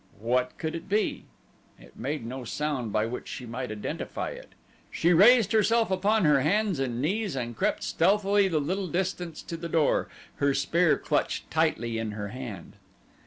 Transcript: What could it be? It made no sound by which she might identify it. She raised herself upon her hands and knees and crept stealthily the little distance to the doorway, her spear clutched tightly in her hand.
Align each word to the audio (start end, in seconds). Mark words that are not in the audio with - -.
What 0.17 0.57
could 0.57 0.73
it 0.73 0.89
be? 0.89 1.25
It 1.79 1.95
made 1.95 2.25
no 2.25 2.43
sound 2.43 2.91
by 2.91 3.05
which 3.05 3.27
she 3.27 3.45
might 3.45 3.69
identify 3.69 4.29
it. 4.31 4.53
She 4.89 5.13
raised 5.13 5.51
herself 5.51 5.91
upon 5.91 6.25
her 6.25 6.39
hands 6.41 6.79
and 6.79 6.99
knees 6.99 7.35
and 7.35 7.55
crept 7.55 7.83
stealthily 7.83 8.47
the 8.47 8.59
little 8.59 8.87
distance 8.87 9.43
to 9.43 9.55
the 9.57 9.69
doorway, 9.69 10.09
her 10.37 10.55
spear 10.55 10.97
clutched 10.97 11.51
tightly 11.51 11.99
in 11.99 12.13
her 12.13 12.29
hand. 12.29 12.77